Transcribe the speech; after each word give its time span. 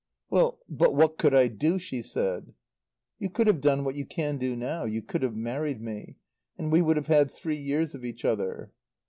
"Well 0.31 0.57
but 0.67 0.95
what 0.95 1.19
could 1.19 1.35
I 1.35 1.47
do?" 1.47 1.77
she 1.77 2.01
said. 2.01 2.55
"You 3.19 3.29
could 3.29 3.45
have 3.45 3.61
done 3.61 3.83
what 3.83 3.93
you 3.93 4.03
can 4.03 4.39
do 4.39 4.55
now. 4.55 4.83
You 4.83 5.03
could 5.03 5.21
have 5.21 5.35
married 5.35 5.79
me. 5.79 6.15
And 6.57 6.71
we 6.71 6.81
would 6.81 6.97
have 6.97 7.05
had 7.05 7.29
three 7.29 7.55
years 7.57 7.93
of 7.93 8.03
each 8.03 8.25
other." 8.25 8.71